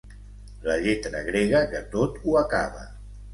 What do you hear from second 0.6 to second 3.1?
La lletra grega que tot ho acaba.